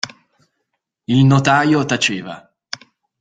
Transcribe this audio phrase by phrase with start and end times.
[1.13, 2.35] Il notaio taceva.